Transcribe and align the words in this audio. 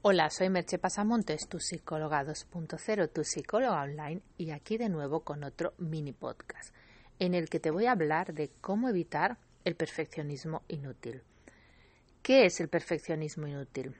Hola, 0.00 0.30
soy 0.30 0.48
Merche 0.48 0.78
Pasamontes, 0.78 1.48
tu 1.48 1.58
psicóloga 1.58 2.24
2.0, 2.24 3.10
tu 3.12 3.24
psicóloga 3.24 3.82
online, 3.82 4.22
y 4.36 4.52
aquí 4.52 4.78
de 4.78 4.88
nuevo 4.88 5.24
con 5.24 5.42
otro 5.42 5.74
mini 5.78 6.12
podcast, 6.12 6.72
en 7.18 7.34
el 7.34 7.48
que 7.48 7.58
te 7.58 7.72
voy 7.72 7.86
a 7.86 7.92
hablar 7.92 8.32
de 8.32 8.48
cómo 8.60 8.88
evitar 8.88 9.38
el 9.64 9.74
perfeccionismo 9.74 10.62
inútil. 10.68 11.22
¿Qué 12.22 12.46
es 12.46 12.60
el 12.60 12.68
perfeccionismo 12.68 13.48
inútil? 13.48 13.96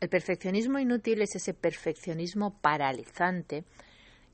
El 0.00 0.08
perfeccionismo 0.08 0.80
inútil 0.80 1.22
es 1.22 1.36
ese 1.36 1.54
perfeccionismo 1.54 2.58
paralizante 2.60 3.62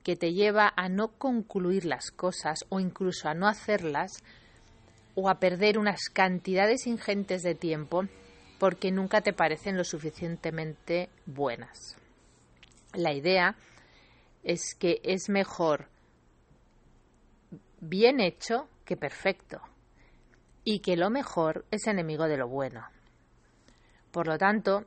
que 0.03 0.17
te 0.17 0.33
lleva 0.33 0.73
a 0.75 0.89
no 0.89 1.09
concluir 1.09 1.85
las 1.85 2.11
cosas 2.11 2.65
o 2.71 2.81
incluso 2.81 3.29
a 3.29 3.35
no 3.35 3.49
hacerlas 3.49 4.23
o 5.15 5.29
a 5.29 5.41
perder 5.41 5.77
unas 5.77 6.09
cantidades 6.09 6.87
ingentes 6.87 7.43
de 7.43 7.55
tiempo 7.55 8.07
porque 8.61 8.93
nunca 8.93 9.23
te 9.23 9.33
parecen 9.33 9.79
lo 9.79 9.85
suficientemente 9.85 11.09
buenas. 11.25 11.97
La 12.93 13.15
idea 13.15 13.57
es 14.45 14.75
que 14.79 15.01
es 15.03 15.31
mejor 15.31 15.89
bien 17.81 18.21
hecho 18.21 18.69
que 18.85 18.99
perfecto 18.99 19.63
y 20.63 20.81
que 20.81 20.97
lo 20.97 21.09
mejor 21.09 21.65
es 21.71 21.87
enemigo 21.87 22.29
de 22.29 22.37
lo 22.37 22.49
bueno. 22.49 22.87
Por 24.11 24.27
lo 24.27 24.37
tanto, 24.37 24.85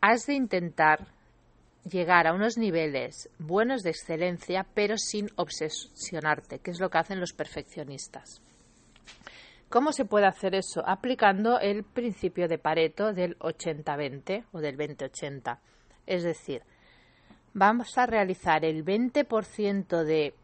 has 0.00 0.26
de 0.26 0.34
intentar 0.34 1.06
llegar 1.88 2.26
a 2.26 2.34
unos 2.34 2.58
niveles 2.58 3.28
buenos 3.38 3.82
de 3.82 3.90
excelencia, 3.90 4.66
pero 4.74 4.96
sin 4.98 5.28
obsesionarte, 5.36 6.58
que 6.58 6.72
es 6.72 6.80
lo 6.80 6.90
que 6.90 6.98
hacen 6.98 7.20
los 7.20 7.34
perfeccionistas. 7.34 8.42
¿Cómo 9.72 9.92
se 9.92 10.04
puede 10.04 10.26
hacer 10.26 10.54
eso? 10.54 10.82
Aplicando 10.86 11.58
el 11.58 11.82
principio 11.82 12.46
de 12.46 12.58
Pareto 12.58 13.14
del 13.14 13.38
80-20 13.38 14.44
o 14.52 14.60
del 14.60 14.76
20-80. 14.76 15.60
Es 16.04 16.24
decir, 16.24 16.60
vamos 17.54 17.96
a 17.96 18.04
realizar 18.04 18.66
el 18.66 18.84
20% 18.84 20.04
de 20.04 20.34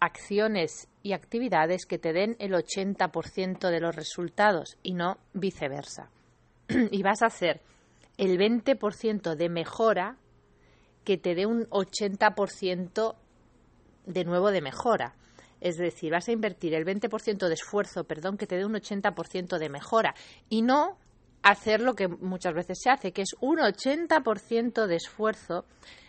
acciones 0.00 0.88
y 1.04 1.12
actividades 1.12 1.86
que 1.86 2.00
te 2.00 2.12
den 2.12 2.34
el 2.40 2.52
80% 2.52 3.70
de 3.70 3.78
los 3.78 3.94
resultados 3.94 4.76
y 4.82 4.94
no 4.94 5.18
viceversa. 5.34 6.10
y 6.68 7.00
vas 7.04 7.22
a 7.22 7.26
hacer 7.26 7.60
el 8.16 8.40
20% 8.40 9.36
de 9.36 9.48
mejora 9.48 10.16
que 11.04 11.16
te 11.16 11.36
dé 11.36 11.46
un 11.46 11.66
80% 11.66 13.14
de 14.06 14.24
nuevo 14.24 14.50
de 14.50 14.62
mejora. 14.62 15.14
Es 15.60 15.76
decir, 15.76 16.12
vas 16.12 16.28
a 16.28 16.32
invertir 16.32 16.74
el 16.74 16.84
20% 16.84 17.48
de 17.48 17.54
esfuerzo, 17.54 18.04
perdón, 18.04 18.36
que 18.36 18.46
te 18.46 18.56
dé 18.56 18.64
un 18.64 18.74
80% 18.74 19.58
de 19.58 19.68
mejora 19.68 20.14
y 20.48 20.62
no 20.62 20.98
hacer 21.42 21.80
lo 21.80 21.94
que 21.94 22.08
muchas 22.08 22.54
veces 22.54 22.78
se 22.82 22.90
hace, 22.90 23.12
que 23.12 23.22
es 23.22 23.34
un 23.40 23.58
80% 23.58 24.86
de 24.86 24.96
esfuerzo 24.96 25.64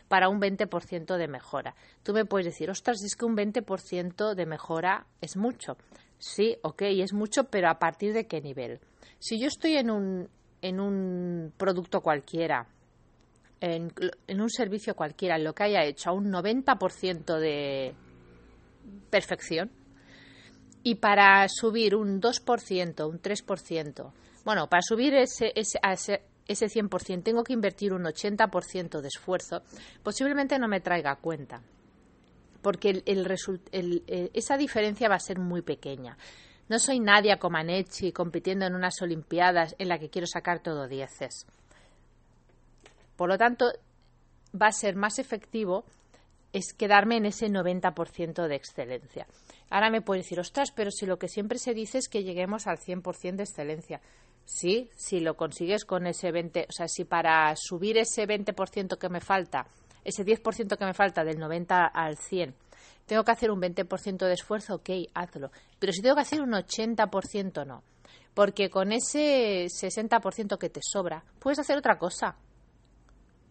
para 0.07 0.29
un 0.29 0.41
20% 0.41 1.17
de 1.17 1.27
mejora. 1.27 1.75
Tú 2.03 2.13
me 2.13 2.25
puedes 2.25 2.45
decir, 2.45 2.69
ostras, 2.69 3.01
es 3.03 3.15
que 3.15 3.25
un 3.25 3.37
20% 3.37 4.33
de 4.33 4.45
mejora 4.45 5.05
es 5.21 5.37
mucho. 5.37 5.77
Sí, 6.17 6.57
ok, 6.63 6.81
es 6.81 7.13
mucho, 7.13 7.45
pero 7.45 7.69
¿a 7.69 7.79
partir 7.79 8.13
de 8.13 8.27
qué 8.27 8.41
nivel? 8.41 8.79
Si 9.19 9.39
yo 9.39 9.47
estoy 9.47 9.77
en 9.77 9.89
un, 9.89 10.29
en 10.61 10.79
un 10.79 11.53
producto 11.55 12.01
cualquiera, 12.01 12.67
en, 13.61 13.93
en 14.27 14.41
un 14.41 14.49
servicio 14.49 14.95
cualquiera, 14.95 15.35
en 15.35 15.43
lo 15.43 15.53
que 15.53 15.63
haya 15.63 15.83
hecho 15.83 16.09
a 16.09 16.13
un 16.13 16.31
90% 16.31 17.37
de, 17.37 17.93
perfección. 19.09 19.71
Y 20.83 20.95
para 20.95 21.47
subir 21.49 21.95
un 21.95 22.21
2%, 22.21 23.09
un 23.09 23.21
3%, 23.21 24.11
bueno, 24.45 24.67
para 24.67 24.81
subir 24.81 25.13
ese, 25.13 25.51
ese, 25.55 25.79
ese, 25.83 26.21
ese 26.47 26.67
100% 26.67 27.23
tengo 27.23 27.43
que 27.43 27.53
invertir 27.53 27.93
un 27.93 28.03
80% 28.03 29.01
de 29.01 29.07
esfuerzo, 29.07 29.61
posiblemente 30.01 30.57
no 30.57 30.67
me 30.67 30.79
traiga 30.79 31.15
cuenta, 31.17 31.61
porque 32.61 32.89
el, 32.89 33.03
el, 33.05 33.61
el, 33.71 34.31
esa 34.33 34.57
diferencia 34.57 35.09
va 35.09 35.15
a 35.15 35.19
ser 35.19 35.39
muy 35.39 35.61
pequeña. 35.61 36.17
No 36.69 36.79
soy 36.79 36.99
Nadia 36.99 37.37
Comaneci 37.37 38.11
compitiendo 38.11 38.65
en 38.65 38.75
unas 38.75 39.01
Olimpiadas 39.01 39.75
en 39.79 39.89
la 39.89 39.97
que 39.97 40.09
quiero 40.09 40.27
sacar 40.27 40.61
todo 40.61 40.87
dieces. 40.87 41.47
Por 43.15 43.27
lo 43.27 43.37
tanto, 43.37 43.65
va 44.59 44.67
a 44.67 44.71
ser 44.71 44.95
más 44.95 45.19
efectivo 45.19 45.83
es 46.53 46.73
quedarme 46.73 47.17
en 47.17 47.25
ese 47.25 47.47
90% 47.47 48.47
de 48.47 48.55
excelencia. 48.55 49.27
Ahora 49.69 49.89
me 49.89 50.01
puedes 50.01 50.25
decir, 50.25 50.39
ostras, 50.39 50.71
pero 50.75 50.91
si 50.91 51.05
lo 51.05 51.19
que 51.19 51.27
siempre 51.27 51.59
se 51.59 51.73
dice 51.73 51.99
es 51.99 52.09
que 52.09 52.23
lleguemos 52.23 52.67
al 52.67 52.77
100% 52.77 53.35
de 53.35 53.43
excelencia. 53.43 54.01
Sí, 54.45 54.89
si 54.95 55.19
lo 55.19 55.35
consigues 55.37 55.85
con 55.85 56.07
ese 56.07 56.31
20%, 56.31 56.65
o 56.67 56.71
sea, 56.71 56.87
si 56.87 57.05
para 57.05 57.53
subir 57.55 57.97
ese 57.97 58.27
20% 58.27 58.97
que 58.97 59.09
me 59.09 59.21
falta, 59.21 59.67
ese 60.03 60.25
10% 60.25 60.77
que 60.77 60.85
me 60.85 60.93
falta 60.95 61.23
del 61.23 61.37
90 61.37 61.85
al 61.85 62.17
100, 62.17 62.55
tengo 63.05 63.23
que 63.23 63.31
hacer 63.31 63.51
un 63.51 63.61
20% 63.61 64.17
de 64.25 64.33
esfuerzo, 64.33 64.75
ok, 64.75 64.89
hazlo. 65.13 65.51
Pero 65.77 65.93
si 65.93 66.01
tengo 66.01 66.15
que 66.15 66.21
hacer 66.21 66.41
un 66.41 66.51
80%, 66.51 67.65
no. 67.65 67.83
Porque 68.33 68.69
con 68.69 68.91
ese 68.91 69.65
60% 69.65 70.57
que 70.57 70.69
te 70.69 70.79
sobra, 70.83 71.23
puedes 71.39 71.59
hacer 71.59 71.77
otra 71.77 71.97
cosa 71.97 72.37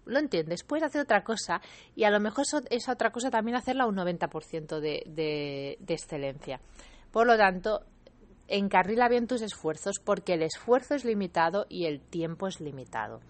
lo 0.08 0.18
entiendes, 0.18 0.64
puedes 0.64 0.84
hacer 0.84 1.02
otra 1.02 1.22
cosa 1.22 1.60
y 1.94 2.04
a 2.04 2.10
lo 2.10 2.18
mejor 2.20 2.44
esa 2.70 2.92
otra 2.92 3.10
cosa 3.10 3.30
también 3.30 3.56
hacerla 3.56 3.86
un 3.86 3.96
90% 3.96 4.80
de, 4.80 5.02
de, 5.06 5.76
de 5.80 5.94
excelencia. 5.94 6.60
Por 7.12 7.26
lo 7.26 7.36
tanto, 7.36 7.84
encarrila 8.48 9.08
bien 9.08 9.26
tus 9.26 9.42
esfuerzos 9.42 10.00
porque 10.04 10.34
el 10.34 10.42
esfuerzo 10.42 10.94
es 10.94 11.04
limitado 11.04 11.66
y 11.68 11.86
el 11.86 12.00
tiempo 12.00 12.48
es 12.48 12.60
limitado. 12.60 13.20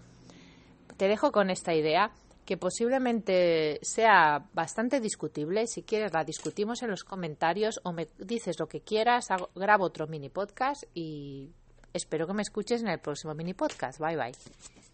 Te 0.97 1.07
dejo 1.07 1.31
con 1.31 1.49
esta 1.49 1.73
idea 1.73 2.11
que 2.45 2.57
posiblemente 2.57 3.79
sea 3.83 4.47
bastante 4.53 4.99
discutible. 4.99 5.67
Si 5.67 5.83
quieres, 5.83 6.13
la 6.13 6.23
discutimos 6.23 6.81
en 6.81 6.89
los 6.89 7.03
comentarios 7.03 7.79
o 7.83 7.93
me 7.93 8.09
dices 8.17 8.59
lo 8.59 8.67
que 8.67 8.81
quieras. 8.81 9.27
grabo 9.53 9.85
otro 9.85 10.07
mini 10.07 10.29
podcast 10.29 10.83
y 10.95 11.51
espero 11.93 12.25
que 12.25 12.33
me 12.33 12.41
escuches 12.41 12.81
en 12.81 12.87
el 12.87 12.99
próximo 12.99 13.35
mini 13.35 13.53
podcast. 13.53 13.99
Bye 13.99 14.17
bye. 14.17 14.88